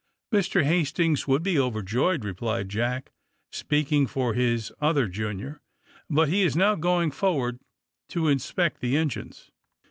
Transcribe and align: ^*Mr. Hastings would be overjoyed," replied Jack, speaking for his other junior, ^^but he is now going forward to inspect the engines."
^*Mr. 0.33 0.63
Hastings 0.63 1.27
would 1.27 1.43
be 1.43 1.59
overjoyed," 1.59 2.25
replied 2.25 2.69
Jack, 2.69 3.11
speaking 3.51 4.07
for 4.07 4.33
his 4.33 4.71
other 4.81 5.07
junior, 5.07 5.61
^^but 6.11 6.27
he 6.27 6.41
is 6.41 6.55
now 6.55 6.73
going 6.73 7.11
forward 7.11 7.59
to 8.09 8.27
inspect 8.27 8.81
the 8.81 8.97
engines." 8.97 9.51